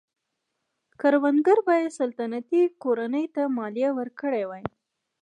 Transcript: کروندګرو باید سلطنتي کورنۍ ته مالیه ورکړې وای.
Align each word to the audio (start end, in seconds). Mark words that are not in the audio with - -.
کروندګرو 0.99 1.61
باید 1.69 1.95
سلطنتي 1.99 2.61
کورنۍ 2.83 3.25
ته 3.35 3.41
مالیه 3.57 3.89
ورکړې 3.97 4.43
وای. 4.49 4.63